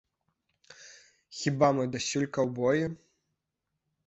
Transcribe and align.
Хіба 1.41 1.69
мы 1.81 1.85
дасюль 1.97 2.27
каўбоі? 2.39 2.83